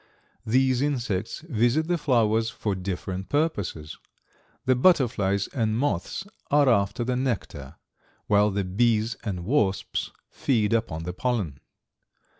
These 0.47 0.81
insects 0.81 1.41
visit 1.47 1.87
the 1.87 1.95
flowers 1.95 2.49
for 2.49 2.73
different 2.73 3.29
purposes. 3.29 3.99
The 4.65 4.75
butterflies 4.75 5.47
and 5.49 5.77
moths 5.77 6.25
are 6.49 6.67
after 6.67 7.03
the 7.03 7.15
nectar, 7.15 7.75
while 8.25 8.49
the 8.49 8.63
bees 8.63 9.15
and 9.23 9.45
wasps 9.45 10.09
feed 10.31 10.73
upon 10.73 11.03
the 11.03 11.13
pollen. 11.13 11.59